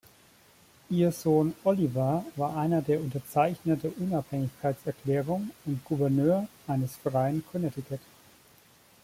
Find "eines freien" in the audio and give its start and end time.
6.65-7.43